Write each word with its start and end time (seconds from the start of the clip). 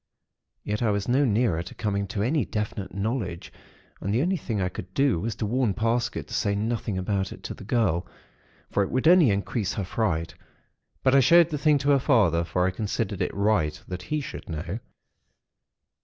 Yet 0.63 0.81
I 0.81 0.89
was 0.89 1.07
no 1.07 1.25
nearer 1.25 1.61
to 1.61 1.75
coming 1.75 2.07
to 2.07 2.23
any 2.23 2.43
definite 2.43 2.91
knowledge; 2.91 3.53
and 3.99 4.11
the 4.11 4.23
only 4.23 4.35
thing 4.35 4.59
I 4.59 4.67
could 4.67 4.91
do 4.95 5.19
was 5.19 5.35
to 5.35 5.45
warn 5.45 5.75
Parsket 5.75 6.27
to 6.27 6.33
say 6.33 6.55
nothing 6.55 6.97
about 6.97 7.31
it 7.31 7.43
to 7.43 7.53
the 7.53 7.63
girl; 7.63 8.07
for 8.71 8.81
it 8.81 8.89
would 8.89 9.07
only 9.07 9.29
increase 9.29 9.73
her 9.73 9.85
fright; 9.85 10.33
but 11.03 11.13
I 11.13 11.19
showed 11.19 11.49
the 11.51 11.59
thing 11.59 11.77
to 11.77 11.91
her 11.91 11.99
father, 11.99 12.43
for 12.43 12.65
I 12.65 12.71
considered 12.71 13.21
it 13.21 13.31
right 13.31 13.79
that 13.87 14.01
he 14.01 14.21
should 14.21 14.49
know. 14.49 14.79